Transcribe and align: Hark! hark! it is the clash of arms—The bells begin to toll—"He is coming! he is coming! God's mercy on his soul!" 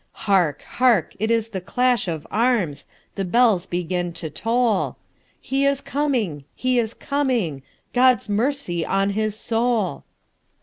Hark! 0.25 0.63
hark! 0.63 1.13
it 1.19 1.29
is 1.29 1.49
the 1.49 1.61
clash 1.61 2.07
of 2.07 2.25
arms—The 2.31 3.23
bells 3.25 3.67
begin 3.67 4.13
to 4.13 4.31
toll—"He 4.31 5.63
is 5.63 5.79
coming! 5.79 6.43
he 6.55 6.79
is 6.79 6.95
coming! 6.95 7.61
God's 7.93 8.27
mercy 8.27 8.83
on 8.83 9.11
his 9.11 9.37
soul!" 9.39 10.03